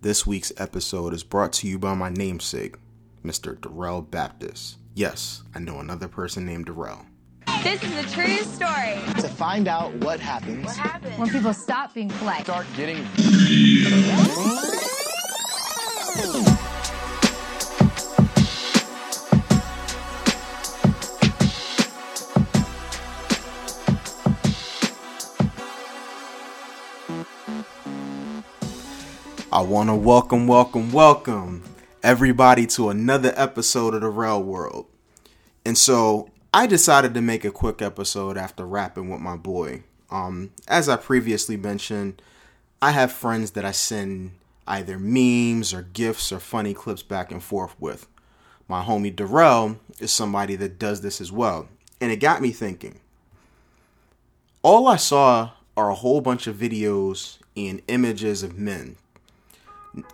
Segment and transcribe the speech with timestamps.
[0.00, 2.76] This week's episode is brought to you by my namesake,
[3.24, 3.60] Mr.
[3.60, 4.78] Darrell Baptist.
[4.94, 7.04] Yes, I know another person named Darrell.
[7.64, 8.98] This is a true story.
[9.20, 10.76] to find out what happens
[11.18, 12.44] When people stop being polite.
[12.44, 13.04] start getting
[29.50, 31.62] I want to welcome, welcome, welcome
[32.02, 34.84] everybody to another episode of the Rel World.
[35.64, 39.84] And so I decided to make a quick episode after rapping with my boy.
[40.10, 42.20] Um, as I previously mentioned,
[42.82, 44.32] I have friends that I send
[44.66, 48.06] either memes or gifts or funny clips back and forth with.
[48.68, 51.68] My homie Darrell is somebody that does this as well.
[52.02, 53.00] And it got me thinking.
[54.62, 58.96] All I saw are a whole bunch of videos and images of men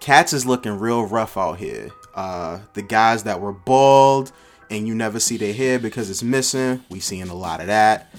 [0.00, 1.90] Cats is looking real rough out here.
[2.14, 4.32] Uh, the guys that were bald
[4.70, 8.14] and you never see their hair because it's missing, we seeing a lot of that.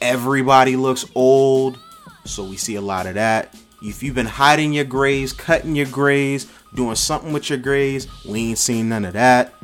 [0.00, 1.78] Everybody looks old,
[2.24, 3.54] so we see a lot of that.
[3.82, 8.50] If you've been hiding your grays, cutting your grays, doing something with your grays, we
[8.50, 9.54] ain't seen none of that.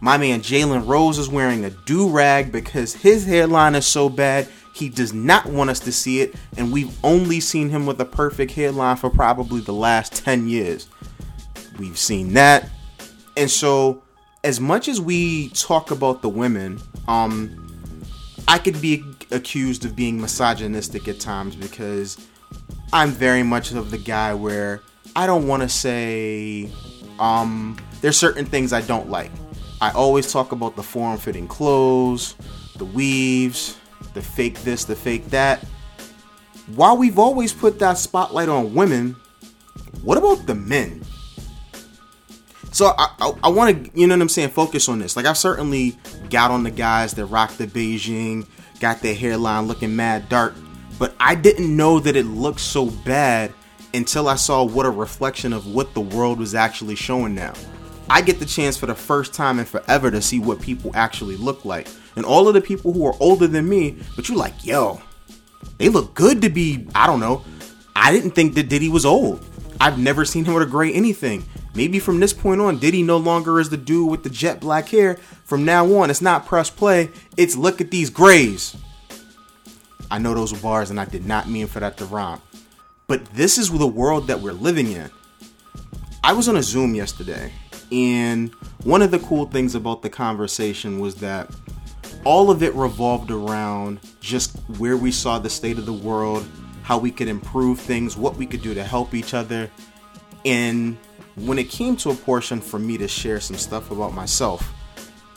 [0.00, 4.48] My man Jalen Rose is wearing a do rag because his hairline is so bad
[4.78, 8.04] he does not want us to see it, and we've only seen him with a
[8.04, 10.88] perfect hairline for probably the last 10 years.
[11.78, 12.68] We've seen that.
[13.36, 14.02] And so,
[14.44, 17.66] as much as we talk about the women, um,
[18.46, 22.16] I could be accused of being misogynistic at times because
[22.92, 24.80] I'm very much of the guy where
[25.14, 26.70] I don't want to say
[27.18, 29.30] um there's certain things I don't like.
[29.80, 32.34] I always talk about the form-fitting clothes,
[32.76, 33.76] the weaves,
[34.18, 35.64] the fake this, the fake that.
[36.74, 39.14] While we've always put that spotlight on women,
[40.02, 41.02] what about the men?
[42.72, 45.16] So I, I, I want to, you know what I'm saying, focus on this.
[45.16, 45.96] Like I've certainly
[46.30, 48.44] got on the guys that rock the Beijing,
[48.80, 50.54] got their hairline looking mad dark,
[50.98, 53.52] but I didn't know that it looked so bad
[53.94, 57.52] until I saw what a reflection of what the world was actually showing now.
[58.10, 61.36] I get the chance for the first time in forever to see what people actually
[61.36, 61.86] look like.
[62.18, 65.00] And all of the people who are older than me, but you're like, yo,
[65.76, 67.44] they look good to be, I don't know.
[67.94, 69.44] I didn't think that Diddy was old.
[69.80, 71.44] I've never seen him with a gray anything.
[71.76, 74.88] Maybe from this point on, Diddy no longer is the dude with the jet black
[74.88, 75.14] hair.
[75.44, 78.76] From now on, it's not press play, it's look at these grays.
[80.10, 82.40] I know those were bars and I did not mean for that to rhyme.
[83.06, 85.08] But this is the world that we're living in.
[86.24, 87.52] I was on a Zoom yesterday,
[87.92, 88.52] and
[88.82, 91.48] one of the cool things about the conversation was that
[92.24, 96.46] all of it revolved around just where we saw the state of the world,
[96.82, 99.70] how we could improve things, what we could do to help each other.
[100.44, 100.96] And
[101.36, 104.62] when it came to a portion for me to share some stuff about myself,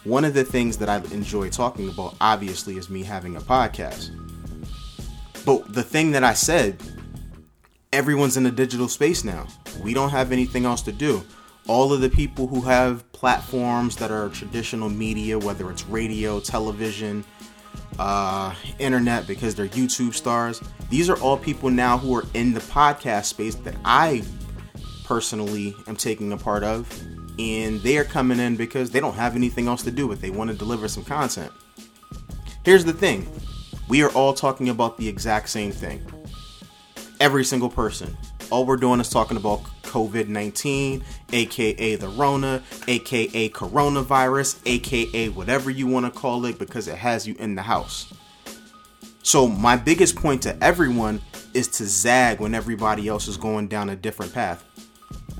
[0.03, 4.09] one of the things that I enjoy talking about, obviously, is me having a podcast.
[5.45, 6.81] But the thing that I said,
[7.93, 9.47] everyone's in a digital space now.
[9.83, 11.23] We don't have anything else to do.
[11.67, 17.23] All of the people who have platforms that are traditional media, whether it's radio, television,
[17.99, 22.59] uh, internet, because they're YouTube stars, these are all people now who are in the
[22.61, 24.23] podcast space that I
[25.05, 26.89] personally am taking a part of.
[27.39, 30.29] And they are coming in because they don't have anything else to do, but they
[30.29, 31.51] want to deliver some content.
[32.63, 33.27] Here's the thing
[33.87, 36.01] we are all talking about the exact same thing.
[37.19, 38.15] Every single person.
[38.49, 39.61] All we're doing is talking about
[39.91, 41.03] COVID 19,
[41.33, 47.27] aka the Rona, aka coronavirus, aka whatever you want to call it because it has
[47.27, 48.13] you in the house.
[49.21, 51.21] So, my biggest point to everyone
[51.53, 54.63] is to zag when everybody else is going down a different path.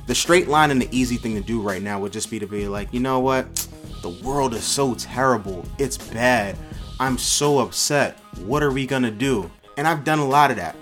[0.08, 2.46] The straight line and the easy thing to do right now would just be to
[2.46, 3.68] be like, you know what?
[4.02, 5.64] The world is so terrible.
[5.78, 6.58] It's bad.
[7.00, 8.20] I'm so upset.
[8.46, 9.50] What are we gonna do?
[9.78, 10.76] And I've done a lot of that.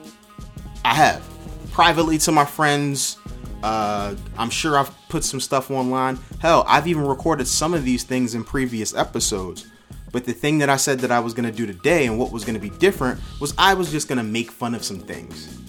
[0.83, 1.23] I have.
[1.71, 3.17] Privately to my friends.
[3.61, 6.17] Uh, I'm sure I've put some stuff online.
[6.39, 9.67] Hell, I've even recorded some of these things in previous episodes.
[10.11, 12.45] But the thing that I said that I was gonna do today and what was
[12.45, 15.59] gonna be different was I was just gonna make fun of some things.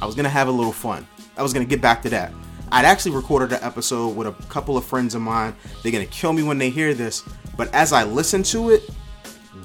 [0.00, 1.06] I was gonna have a little fun.
[1.36, 2.32] I was gonna get back to that.
[2.70, 5.54] I'd actually recorded an episode with a couple of friends of mine.
[5.82, 7.24] They're gonna kill me when they hear this,
[7.56, 8.88] but as I listened to it,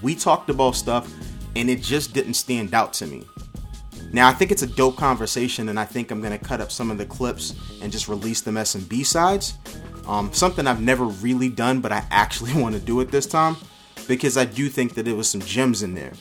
[0.02, 1.12] we talked about stuff
[1.56, 3.25] and it just didn't stand out to me.
[4.13, 6.92] Now I think it's a dope conversation, and I think I'm gonna cut up some
[6.92, 9.56] of the clips and just release them as some B sides.
[10.07, 13.57] Um, something I've never really done, but I actually want to do it this time
[14.07, 16.13] because I do think that there was some gems in there.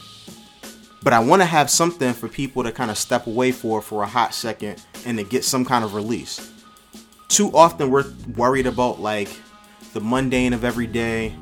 [1.02, 4.02] But I want to have something for people to kind of step away for for
[4.02, 6.50] a hot second and to get some kind of release.
[7.28, 8.04] too often we're
[8.36, 9.28] worried about like
[9.92, 11.34] the mundane of every day,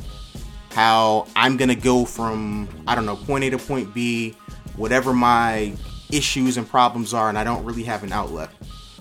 [0.70, 4.35] how I'm gonna go from I don't know point A to point B,
[4.76, 5.75] whatever my
[6.12, 8.51] issues and problems are, and I don't really have an outlet.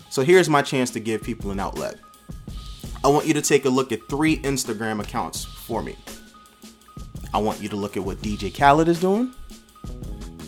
[0.10, 1.98] So here's my chance to give people an outlet.
[3.04, 5.96] I want you to take a look at three Instagram accounts for me.
[7.34, 9.34] I want you to look at what DJ Khaled is doing.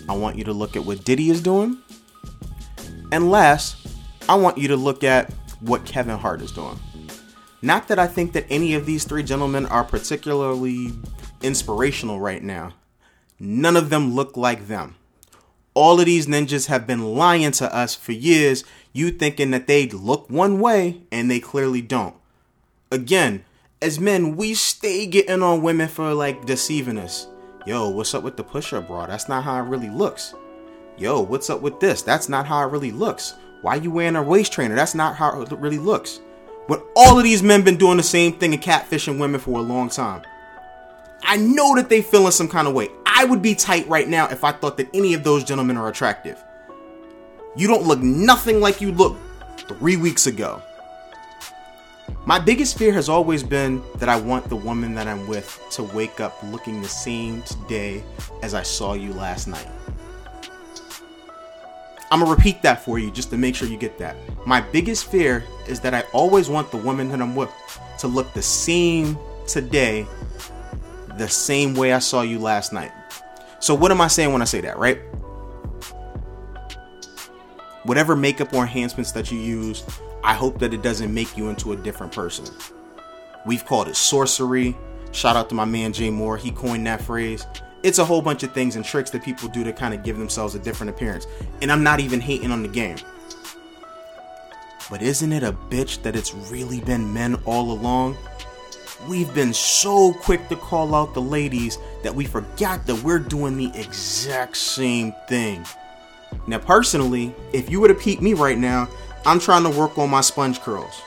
[0.10, 1.78] I want you to look at what Diddy is doing.
[3.12, 3.88] And last,
[4.28, 5.32] I want you to look at
[5.62, 6.80] what Kevin Hart is doing.
[7.62, 10.92] Not that I think that any of these three gentlemen are particularly
[11.44, 12.74] inspirational right now.
[13.40, 14.96] None of them look like them.
[15.74, 19.88] All of these ninjas have been lying to us for years, you thinking that they
[19.88, 22.16] look one way and they clearly don't.
[22.92, 23.46] Again,
[23.82, 27.28] as men, we stay getting on women for like deceiving us.
[27.66, 29.06] Yo, what's up with the push up bra?
[29.06, 30.34] That's not how it really looks.
[30.98, 32.02] Yo, what's up with this?
[32.02, 33.36] That's not how it really looks.
[33.62, 34.76] Why you wearing a waist trainer?
[34.76, 36.20] That's not how it really looks.
[36.68, 39.64] But all of these men been doing the same thing and catfishing women for a
[39.64, 40.24] long time.
[41.24, 42.90] I know that they feeling some kind of way.
[43.22, 45.90] I would be tight right now if I thought that any of those gentlemen are
[45.90, 46.44] attractive.
[47.56, 49.22] You don't look nothing like you looked
[49.68, 50.60] three weeks ago.
[52.26, 55.84] My biggest fear has always been that I want the woman that I'm with to
[55.84, 58.04] wake up looking the same today
[58.42, 59.68] as I saw you last night.
[62.10, 64.16] I'm gonna repeat that for you just to make sure you get that.
[64.48, 67.52] My biggest fear is that I always want the woman that I'm with
[68.00, 69.16] to look the same
[69.46, 70.08] today,
[71.20, 72.92] the same way I saw you last night.
[73.62, 75.00] So, what am I saying when I say that, right?
[77.84, 79.84] Whatever makeup or enhancements that you use,
[80.24, 82.46] I hope that it doesn't make you into a different person.
[83.46, 84.76] We've called it sorcery.
[85.14, 87.46] Shout out to my man Jay Moore, he coined that phrase
[87.84, 90.18] it's a whole bunch of things and tricks that people do to kind of give
[90.18, 91.26] themselves a different appearance.
[91.62, 92.98] And I'm not even hating on the game.
[94.90, 98.18] But isn't it a bitch that it's really been men all along?
[99.08, 103.58] We've been so quick to call out the ladies that we forgot that we're doing
[103.58, 105.66] the exact same thing.
[106.48, 108.88] Now, personally, if you were to peep me right now,
[109.26, 111.02] I'm trying to work on my sponge curls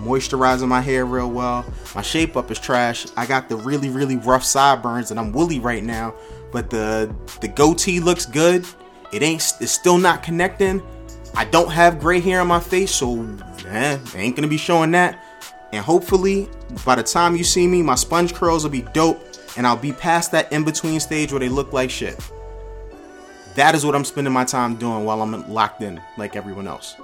[0.00, 1.64] moisturizing my hair real well.
[1.94, 3.06] My shape up is trash.
[3.16, 6.14] I got the really really rough sideburns and I'm woolly right now,
[6.52, 8.66] but the the goatee looks good.
[9.12, 10.82] It ain't it's still not connecting.
[11.34, 13.28] I don't have gray hair on my face, so
[13.66, 15.22] eh, ain't gonna be showing that.
[15.72, 16.48] And hopefully,
[16.84, 19.22] by the time you see me, my sponge curls will be dope,
[19.56, 22.18] and I'll be past that in between stage where they look like shit.
[23.54, 26.96] That is what I'm spending my time doing while I'm locked in, like everyone else.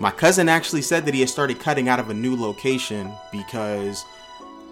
[0.00, 4.04] My cousin actually said that he had started cutting out of a new location because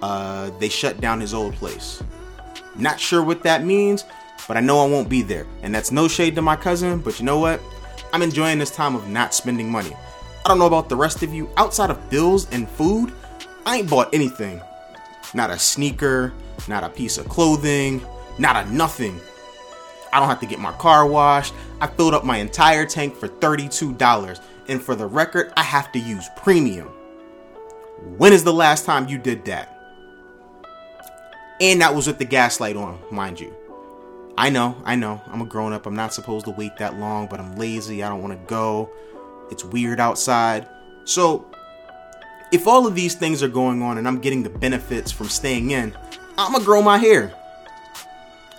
[0.03, 2.03] uh, they shut down his old place.
[2.77, 4.05] Not sure what that means,
[4.49, 5.47] but I know I won't be there.
[5.62, 7.61] And that's no shade to my cousin, but you know what?
[8.12, 9.97] I'm enjoying this time of not spending money.
[10.44, 11.49] I don't know about the rest of you.
[11.56, 13.12] Outside of bills and food,
[13.65, 14.61] I ain't bought anything.
[15.35, 16.33] Not a sneaker,
[16.67, 18.05] not a piece of clothing,
[18.39, 19.21] not a nothing.
[20.12, 21.55] I don't have to get my car washed.
[21.81, 25.99] I filled up my entire tank for $32 and for the record, I have to
[25.99, 26.88] use premium.
[28.17, 29.69] When is the last time you did that?
[31.61, 33.55] And that was with the gas light on, mind you.
[34.37, 35.87] I know, I know, I'm a grown up.
[35.87, 38.03] I'm not supposed to wait that long, but I'm lazy.
[38.03, 38.91] I don't want to go.
[39.52, 40.66] It's weird outside.
[41.04, 41.46] So,
[42.50, 45.73] if all of these things are going on and I'm getting the benefits from staying
[45.73, 45.94] in,
[46.38, 47.35] I'm gonna grow my hair.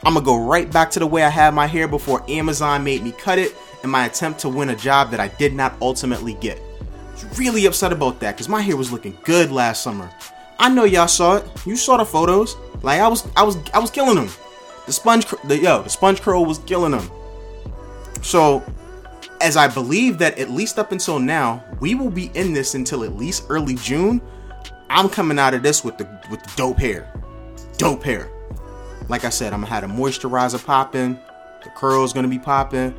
[0.06, 3.04] I'm gonna go right back to the way I had my hair before Amazon made
[3.04, 6.36] me cut it in my attempt to win a job that I did not ultimately
[6.36, 6.62] get.
[7.38, 10.12] Really upset about that because my hair was looking good last summer.
[10.60, 11.66] I know y'all saw it.
[11.66, 12.56] You saw the photos.
[12.84, 14.30] Like I was, I was, I was killing them.
[14.86, 17.10] The sponge, the yo, the sponge curl was killing them.
[18.22, 18.64] So,
[19.44, 23.04] as I believe that at least up until now, we will be in this until
[23.04, 24.22] at least early June.
[24.90, 27.12] I'm coming out of this with the with the dope hair,
[27.78, 28.32] dope hair.
[29.10, 31.20] Like I said, I'm gonna have a moisturizer popping.
[31.64, 32.96] The curls gonna be popping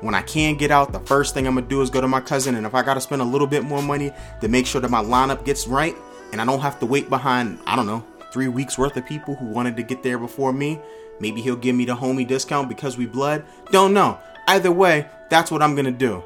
[0.00, 2.20] when I can get out, the first thing I'm gonna do is go to my
[2.20, 4.90] cousin, and if I gotta spend a little bit more money to make sure that
[4.90, 5.96] my lineup gets right,
[6.32, 9.34] and I don't have to wait behind, I don't know, three weeks worth of people
[9.34, 10.80] who wanted to get there before me,
[11.18, 13.44] maybe he'll give me the homie discount because we blood.
[13.72, 14.18] Don't know.
[14.48, 16.24] Either way, that's what I'm gonna do.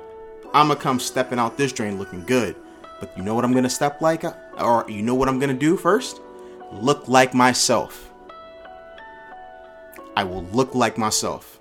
[0.54, 2.54] I'm gonna come stepping out this drain looking good.
[3.00, 4.22] But you know what I'm gonna step like?
[4.22, 6.20] Uh, or you know what I'm gonna do first?
[6.70, 8.12] Look like myself.
[10.16, 11.58] I will look like myself.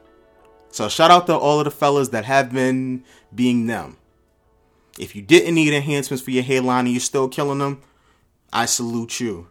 [0.69, 3.97] So shout out to all of the fellas that have been being them.
[4.99, 7.81] If you didn't need enhancements for your hairline and you're still killing them,
[8.53, 9.47] I salute you.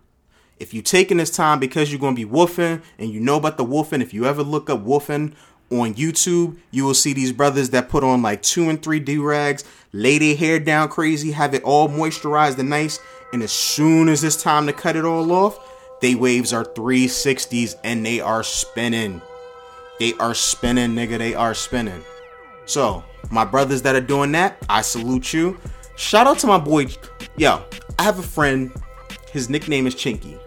[0.61, 3.57] If you're taking this time because you're going to be woofing and you know about
[3.57, 5.35] the woofing, if you ever look up woofing
[5.71, 9.19] on YouTube, you will see these brothers that put on like two and three D
[9.19, 12.99] rags, lay their hair down crazy, have it all moisturized and nice,
[13.33, 15.59] and as soon as it's time to cut it all off,
[16.01, 19.21] they waves are 360s and they are spinning.
[19.99, 21.19] They are spinning, nigga.
[21.19, 22.03] They are spinning.
[22.65, 25.59] So, my brothers that are doing that, I salute you.
[25.97, 26.87] Shout out to my boy.
[27.37, 27.63] Yo,
[27.99, 28.73] I have a friend.
[29.31, 30.39] His nickname is Chinky.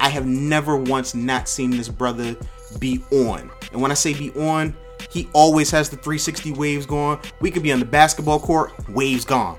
[0.00, 2.36] I have never once not seen this brother
[2.78, 3.50] be on.
[3.72, 4.74] And when I say be on,
[5.10, 7.18] he always has the 360 waves going.
[7.40, 9.58] We could be on the basketball court, waves gone.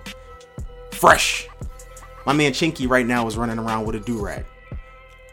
[0.92, 1.48] Fresh.
[2.26, 4.46] My man Chinky right now is running around with a do rag.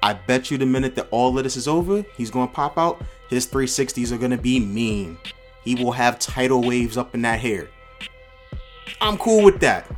[0.03, 2.79] I bet you the minute that all of this is over, he's going to pop
[2.79, 3.03] out.
[3.29, 5.19] His 360s are going to be mean.
[5.65, 7.69] He will have tidal waves up in that hair.
[9.01, 9.91] I'm cool with that.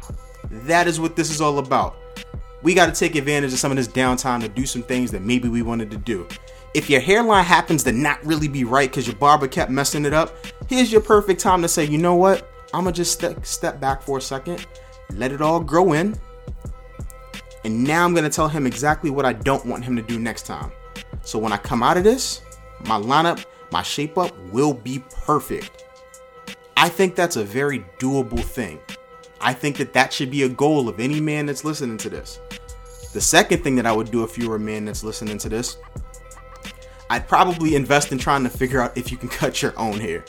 [0.50, 1.97] That is what this is all about.
[2.62, 5.23] We got to take advantage of some of this downtime to do some things that
[5.23, 6.29] maybe we wanted to do.
[6.75, 10.12] If your hairline happens to not really be right because your barber kept messing it
[10.12, 10.37] up,
[10.69, 12.50] here's your perfect time to say, you know what?
[12.73, 14.67] I'm to just step, step back for a second,
[15.14, 16.17] let it all grow in,
[17.64, 20.47] and now I'm to tell him exactly what I don't want him to do next
[20.47, 20.71] time.
[21.23, 22.43] So when I come out of this,
[22.87, 25.85] my lineup, my shape up will be perfect.
[26.76, 28.81] I think that's a very doable thing.
[29.41, 32.39] I think that that should be a goal of any man that's listening to this.
[33.13, 35.49] The second thing that I would do if you were a man that's listening to
[35.49, 35.77] this,
[37.09, 40.25] I'd probably invest in trying to figure out if you can cut your own hair.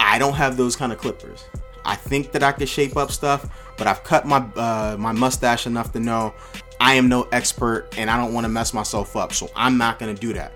[0.00, 1.44] I don't have those kind of clippers.
[1.84, 5.66] I think that I could shape up stuff, but I've cut my uh, my mustache
[5.66, 6.34] enough to know
[6.80, 9.98] I am no expert and I don't want to mess myself up, so I'm not
[9.98, 10.52] gonna do that.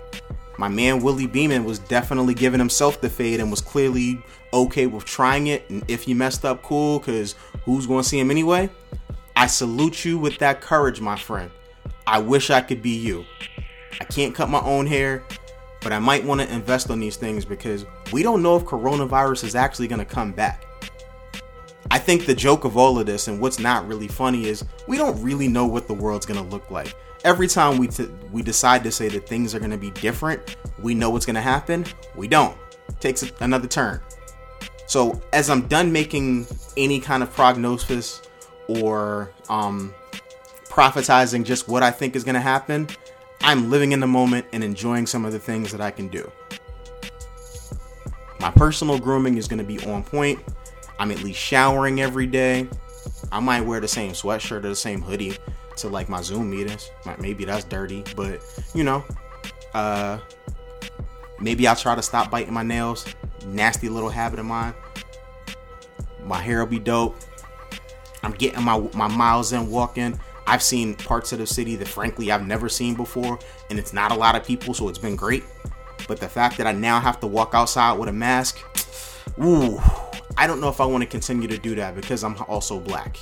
[0.61, 4.21] My man Willie Beamen was definitely giving himself the fade and was clearly
[4.53, 5.67] okay with trying it.
[5.71, 7.33] And if he messed up, cool, because
[7.65, 8.69] who's gonna see him anyway?
[9.35, 11.49] I salute you with that courage, my friend.
[12.05, 13.25] I wish I could be you.
[13.99, 15.23] I can't cut my own hair,
[15.81, 19.45] but I might want to invest on these things because we don't know if coronavirus
[19.45, 20.67] is actually going to come back.
[21.89, 24.97] I think the joke of all of this and what's not really funny is we
[24.97, 26.93] don't really know what the world's going to look like.
[27.23, 30.57] Every time we t- we decide to say that things are going to be different,
[30.81, 31.85] we know what's going to happen.
[32.15, 32.57] We don't.
[32.89, 34.01] It takes another turn.
[34.87, 38.21] So as I'm done making any kind of prognosis
[38.67, 39.93] or um,
[40.65, 42.87] prophetizing just what I think is going to happen,
[43.41, 46.29] I'm living in the moment and enjoying some of the things that I can do.
[48.39, 50.39] My personal grooming is going to be on point.
[50.97, 52.67] I'm at least showering every day.
[53.31, 55.37] I might wear the same sweatshirt or the same hoodie
[55.77, 56.91] to like my Zoom meetings.
[57.19, 58.41] Maybe that's dirty, but
[58.73, 59.03] you know,
[59.73, 60.19] uh,
[61.39, 63.05] maybe I'll try to stop biting my nails.
[63.45, 64.73] Nasty little habit of mine.
[66.23, 67.17] My hair will be dope.
[68.23, 70.19] I'm getting my my miles in walking.
[70.47, 74.11] I've seen parts of the city that frankly I've never seen before, and it's not
[74.11, 75.43] a lot of people, so it's been great.
[76.07, 78.59] But the fact that I now have to walk outside with a mask,
[79.41, 79.79] ooh,
[80.37, 83.17] I don't know if I want to continue to do that because I'm also black.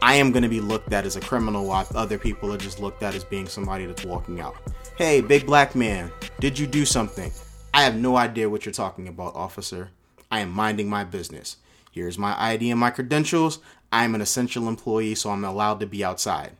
[0.00, 2.78] I am going to be looked at as a criminal while other people are just
[2.78, 4.56] looked at as being somebody that's walking out.
[4.96, 7.32] Hey, big black man, did you do something?
[7.74, 9.90] I have no idea what you're talking about, officer.
[10.30, 11.56] I am minding my business.
[11.90, 13.58] Here's my ID and my credentials.
[13.90, 16.52] I'm an essential employee, so I'm allowed to be outside.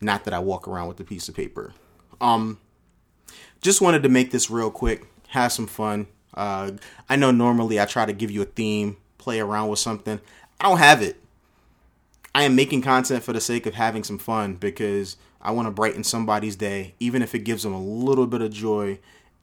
[0.00, 1.72] Not that I walk around with a piece of paper.
[2.20, 2.58] Um,
[3.62, 6.06] just wanted to make this real quick, have some fun.
[6.34, 6.72] Uh,
[7.08, 10.20] I know normally I try to give you a theme, play around with something.
[10.60, 11.20] I don't have it.
[12.36, 15.72] I am making content for the sake of having some fun because I want to
[15.72, 18.98] brighten somebody's day, even if it gives them a little bit of joy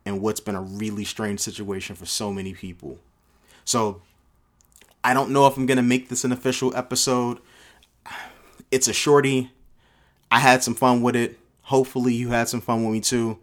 [0.06, 3.00] in what's been a really strange situation for so many people.
[3.66, 4.04] So
[5.04, 7.40] I don't know if I'm going to make this an official episode.
[8.70, 9.50] It's a shorty.
[10.30, 11.40] I had some fun with it.
[11.64, 13.40] Hopefully, you had some fun with me too.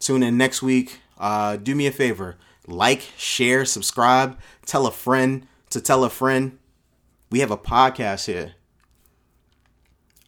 [0.00, 1.00] Tune in next week.
[1.18, 6.58] Uh, do me a favor like, share, subscribe, tell a friend to tell a friend.
[7.28, 8.54] We have a podcast here.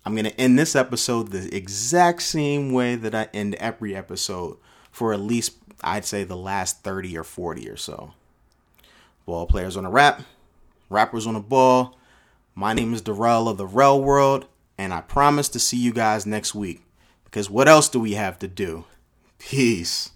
[0.06, 4.56] I'm going to end this episode the exact same way that I end every episode
[4.92, 8.12] for at least, I'd say, the last 30 or 40 or so.
[9.24, 10.22] Ball players on a rap,
[10.88, 11.98] rappers on a ball.
[12.54, 14.46] My name is Darrell of the Rel World,
[14.78, 16.84] and I promise to see you guys next week.
[17.24, 18.84] Because what else do we have to do?
[19.40, 20.12] Peace.